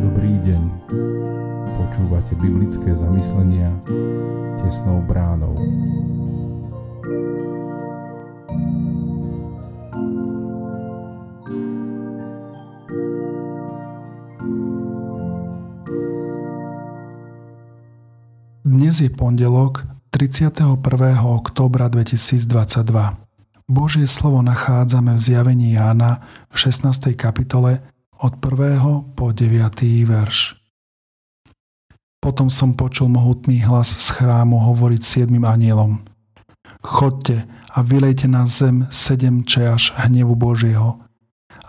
Dobrý 0.00 0.34
deň. 0.46 0.62
Počúvate 1.74 2.38
biblické 2.38 2.94
zamyslenia 2.94 3.74
tesnou 4.60 5.02
bránou. 5.02 5.58
Dnes 18.62 19.02
je 19.02 19.10
pondelok 19.10 19.82
31. 20.14 20.78
októbra 21.18 21.90
2022. 21.90 23.29
Božie 23.70 24.02
slovo 24.10 24.42
nachádzame 24.42 25.14
v 25.14 25.22
zjavení 25.22 25.78
Jána 25.78 26.26
v 26.50 26.58
16. 26.58 27.14
kapitole 27.14 27.86
od 28.18 28.34
1. 28.42 29.14
po 29.14 29.30
9. 29.30 29.46
verš. 30.10 30.58
Potom 32.18 32.50
som 32.50 32.74
počul 32.74 33.14
mohutný 33.14 33.62
hlas 33.62 33.94
z 33.94 34.10
chrámu 34.18 34.58
hovoriť 34.58 35.02
siedmým 35.06 35.46
anielom. 35.46 36.02
Chodte 36.82 37.46
a 37.70 37.78
vylejte 37.86 38.26
na 38.26 38.42
zem 38.42 38.90
sedem 38.90 39.46
čaš 39.46 39.94
hnevu 40.02 40.34
Božieho. 40.34 40.98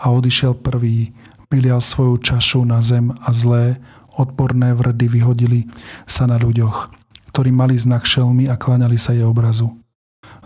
A 0.01 0.09
odišiel 0.09 0.57
prvý, 0.57 1.13
vylial 1.53 1.85
svoju 1.85 2.17
čašu 2.17 2.65
na 2.65 2.81
zem 2.81 3.13
a 3.13 3.29
zlé, 3.29 3.77
odporné 4.17 4.73
vrdy 4.73 5.05
vyhodili 5.05 5.69
sa 6.09 6.25
na 6.25 6.41
ľuďoch, 6.41 6.89
ktorí 7.29 7.53
mali 7.53 7.77
znak 7.77 8.09
šelmy 8.09 8.49
a 8.49 8.57
klaňali 8.57 8.97
sa 8.97 9.13
jej 9.13 9.21
obrazu. 9.21 9.77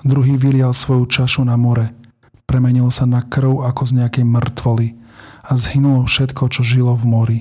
Druhý 0.05 0.37
vylial 0.37 0.69
svoju 0.69 1.09
čašu 1.09 1.41
na 1.41 1.57
more, 1.57 1.97
premenil 2.45 2.93
sa 2.93 3.09
na 3.09 3.25
krv 3.25 3.65
ako 3.65 3.89
z 3.89 3.91
nejakej 4.05 4.25
mŕtvoly 4.29 4.93
a 5.41 5.51
zhynulo 5.57 6.05
všetko, 6.05 6.45
čo 6.53 6.61
žilo 6.61 6.93
v 6.93 7.05
mori. 7.09 7.39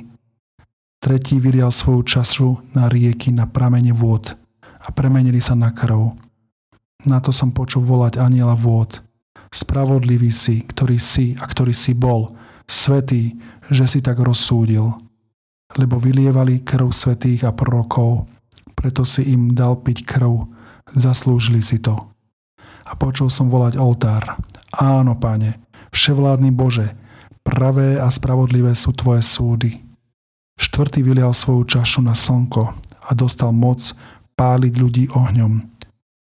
Tretí 1.04 1.36
vylial 1.36 1.68
svoju 1.68 2.00
čašu 2.08 2.72
na 2.72 2.88
rieky, 2.88 3.28
na 3.28 3.44
pramene 3.44 3.92
vôd 3.92 4.32
a 4.80 4.88
premenili 4.96 5.44
sa 5.44 5.52
na 5.52 5.76
krv. 5.76 6.16
Na 7.04 7.20
to 7.20 7.36
som 7.36 7.52
počul 7.52 7.84
volať 7.84 8.16
aniela 8.16 8.56
vôd. 8.56 9.04
Spravodlivý 9.52 10.32
si, 10.32 10.64
ktorý 10.64 10.96
si 10.96 11.36
a 11.36 11.44
ktorý 11.44 11.76
si 11.76 11.92
bol, 11.92 12.32
svetý, 12.64 13.36
že 13.68 13.84
si 13.84 14.00
tak 14.00 14.16
rozsúdil 14.16 15.04
lebo 15.76 15.98
vylievali 15.98 16.62
krv 16.62 16.94
svetých 16.94 17.44
a 17.46 17.50
prorokov, 17.50 18.30
preto 18.78 19.02
si 19.02 19.26
im 19.26 19.54
dal 19.54 19.78
piť 19.82 20.06
krv, 20.06 20.46
zaslúžili 20.94 21.62
si 21.62 21.82
to. 21.82 22.13
A 22.94 22.98
počul 23.02 23.26
som 23.26 23.50
volať 23.50 23.74
oltár. 23.74 24.38
Áno, 24.70 25.18
pane, 25.18 25.58
vševládny 25.90 26.54
Bože, 26.54 26.94
pravé 27.42 27.98
a 27.98 28.06
spravodlivé 28.06 28.70
sú 28.78 28.94
tvoje 28.94 29.26
súdy. 29.26 29.82
Štvrtý 30.54 31.02
vylial 31.02 31.34
svoju 31.34 31.66
čašu 31.66 32.06
na 32.06 32.14
slnko 32.14 32.70
a 32.78 33.10
dostal 33.18 33.50
moc 33.50 33.82
páliť 34.38 34.72
ľudí 34.78 35.04
ohňom. 35.10 35.58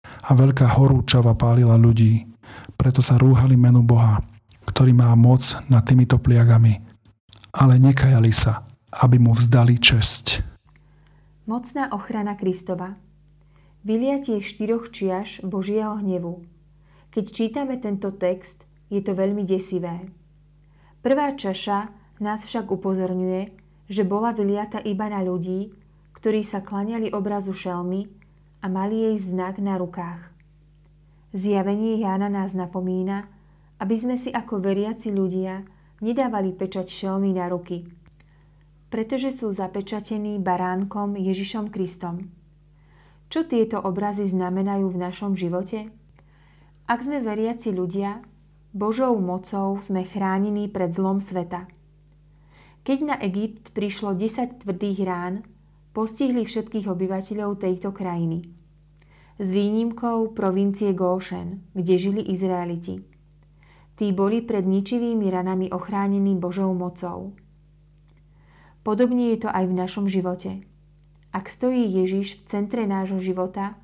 A 0.06 0.30
veľká 0.38 0.78
horúčava 0.78 1.34
pálila 1.34 1.74
ľudí, 1.74 2.30
preto 2.78 3.02
sa 3.02 3.18
rúhali 3.18 3.58
menu 3.58 3.82
Boha, 3.82 4.22
ktorý 4.70 4.94
má 4.94 5.10
moc 5.18 5.42
nad 5.74 5.82
týmito 5.82 6.22
pliagami. 6.22 6.86
Ale 7.50 7.82
nekajali 7.82 8.30
sa, 8.30 8.62
aby 8.94 9.18
mu 9.18 9.34
vzdali 9.34 9.82
česť. 9.82 10.46
Mocná 11.50 11.90
ochrana 11.90 12.38
Kristova. 12.38 12.94
Vyliatie 13.82 14.38
štyroch 14.38 14.94
čiaž 14.94 15.42
Božieho 15.42 15.98
hnevu. 15.98 16.46
Keď 17.10 17.26
čítame 17.30 17.82
tento 17.82 18.14
text, 18.14 18.66
je 18.90 19.02
to 19.02 19.18
veľmi 19.18 19.46
desivé. 19.46 20.10
Prvá 21.02 21.34
čaša 21.34 21.90
nás 22.22 22.46
však 22.46 22.70
upozorňuje, 22.70 23.42
že 23.90 24.04
bola 24.06 24.36
vyliata 24.36 24.82
iba 24.84 25.10
na 25.10 25.26
ľudí, 25.26 25.74
ktorí 26.14 26.46
sa 26.46 26.62
klaňali 26.62 27.10
obrazu 27.16 27.56
šelmy 27.56 28.06
a 28.62 28.68
mali 28.68 29.10
jej 29.10 29.18
znak 29.34 29.58
na 29.64 29.80
rukách. 29.80 30.30
Zjavenie 31.34 32.02
Jána 32.02 32.28
nás 32.28 32.58
napomína, 32.58 33.30
aby 33.80 33.96
sme 33.96 34.20
si 34.20 34.30
ako 34.30 34.60
veriaci 34.60 35.14
ľudia 35.14 35.64
nedávali 36.04 36.54
pečať 36.54 36.90
šelmy 36.90 37.34
na 37.34 37.48
ruky– 37.48 37.86
pretože 38.90 39.30
sú 39.30 39.54
zapečatení 39.54 40.42
baránkom 40.42 41.14
Ježišom 41.16 41.70
Kristom. 41.70 42.34
Čo 43.30 43.46
tieto 43.46 43.78
obrazy 43.78 44.26
znamenajú 44.26 44.90
v 44.90 44.98
našom 44.98 45.38
živote? 45.38 45.94
Ak 46.90 47.06
sme 47.06 47.22
veriaci 47.22 47.70
ľudia, 47.70 48.26
Božou 48.74 49.14
mocou 49.22 49.78
sme 49.78 50.02
chránení 50.02 50.74
pred 50.74 50.90
zlom 50.90 51.22
sveta. 51.22 51.70
Keď 52.82 52.98
na 53.06 53.16
Egypt 53.22 53.78
prišlo 53.78 54.18
10 54.18 54.66
tvrdých 54.66 55.06
rán, 55.06 55.46
postihli 55.94 56.42
všetkých 56.42 56.90
obyvateľov 56.90 57.62
tejto 57.62 57.94
krajiny. 57.94 58.50
S 59.38 59.54
výnimkou 59.54 60.34
provincie 60.34 60.98
Góšen, 60.98 61.62
kde 61.78 61.94
žili 62.02 62.26
Izraeliti. 62.26 63.06
Tí 63.94 64.10
boli 64.10 64.42
pred 64.42 64.66
ničivými 64.66 65.30
ranami 65.30 65.70
ochránení 65.70 66.42
Božou 66.42 66.74
mocou. 66.74 67.38
Podobne 68.82 69.38
je 69.38 69.46
to 69.46 69.50
aj 69.54 69.70
v 69.70 69.78
našom 69.78 70.10
živote. 70.10 70.66
Ak 71.30 71.54
stojí 71.54 71.86
Ježiš 71.86 72.42
v 72.42 72.50
centre 72.50 72.90
nášho 72.90 73.22
života, 73.22 73.78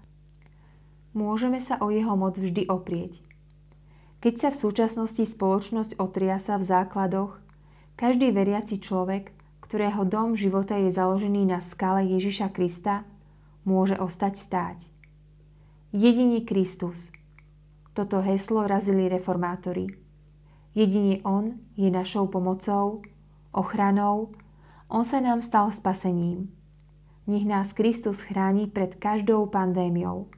môžeme 1.16 1.64
sa 1.64 1.80
o 1.80 1.88
jeho 1.90 2.14
moc 2.20 2.36
vždy 2.36 2.68
oprieť. 2.68 3.24
Keď 4.20 4.34
sa 4.36 4.50
v 4.52 4.60
súčasnosti 4.60 5.24
spoločnosť 5.24 5.98
otriasa 5.98 6.60
v 6.60 6.68
základoch, 6.68 7.40
každý 7.96 8.36
veriaci 8.36 8.84
človek, 8.84 9.32
ktorého 9.64 10.04
dom 10.04 10.36
života 10.36 10.76
je 10.76 10.92
založený 10.92 11.48
na 11.48 11.64
skale 11.64 12.04
Ježiša 12.06 12.52
Krista, 12.52 13.08
môže 13.64 13.96
ostať 13.96 14.34
stáť. 14.36 14.78
Jediný 15.96 16.44
Kristus. 16.44 17.10
Toto 17.96 18.20
heslo 18.20 18.68
razili 18.68 19.08
reformátori. 19.08 19.88
Jedine 20.76 21.24
On 21.24 21.56
je 21.80 21.88
našou 21.88 22.28
pomocou, 22.28 23.00
ochranou 23.56 24.36
on 24.86 25.02
sa 25.02 25.18
nám 25.18 25.42
stal 25.42 25.74
spasením. 25.74 26.54
Nech 27.26 27.42
nás 27.42 27.74
Kristus 27.74 28.22
chráni 28.22 28.70
pred 28.70 28.94
každou 29.02 29.50
pandémiou. 29.50 30.30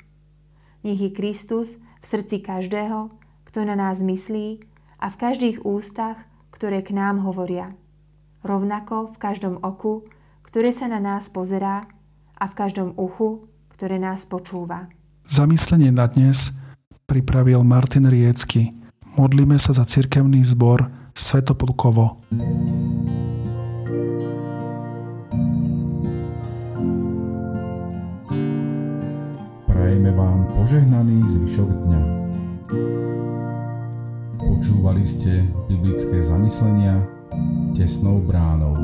Nech 0.87 1.03
je 1.03 1.11
Kristus 1.11 1.75
v 1.99 2.05
srdci 2.07 2.39
každého, 2.39 3.11
kto 3.43 3.67
na 3.67 3.75
nás 3.75 3.99
myslí 3.99 4.63
a 5.03 5.11
v 5.11 5.19
každých 5.19 5.67
ústach, 5.67 6.15
ktoré 6.55 6.79
k 6.79 6.95
nám 6.95 7.27
hovoria. 7.27 7.75
Rovnako 8.39 9.11
v 9.11 9.17
každom 9.19 9.59
oku, 9.59 10.07
ktoré 10.47 10.71
sa 10.71 10.87
na 10.87 11.03
nás 11.03 11.27
pozerá 11.27 11.83
a 12.39 12.47
v 12.47 12.53
každom 12.55 12.95
uchu, 12.95 13.51
ktoré 13.75 13.99
nás 13.99 14.23
počúva. 14.23 14.87
Zamyslenie 15.27 15.91
na 15.91 16.07
dnes 16.07 16.55
pripravil 17.03 17.67
Martin 17.67 18.07
Riecky. 18.07 18.71
Modlíme 19.19 19.59
sa 19.59 19.75
za 19.75 19.83
cirkevný 19.83 20.47
zbor 20.47 20.87
Svetopolkovo. 21.11 22.23
Prajeme 29.97 30.13
vám 30.13 30.45
požehnaný 30.53 31.25
zvyšok 31.25 31.69
dňa. 31.73 32.01
Počúvali 34.37 35.01
ste 35.01 35.41
biblické 35.65 36.21
zamyslenia 36.21 37.01
tesnou 37.73 38.21
bránou. 38.21 38.77